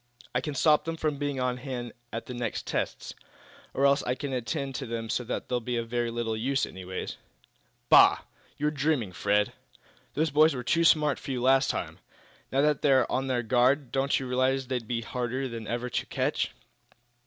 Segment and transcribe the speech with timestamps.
[0.33, 3.13] "I can stop them from being on hand at the next tests.
[3.71, 6.65] Or else I can attend to them so that they'll be of very little use,
[6.65, 7.05] anyway."
[7.87, 8.21] "Bah!
[8.57, 9.53] You're dreaming, Fred!
[10.15, 11.99] The boys were too smart for you last time;
[12.51, 16.05] Now that they're on their guard, don't you realize they'd be harder than ever to
[16.07, 16.51] catch."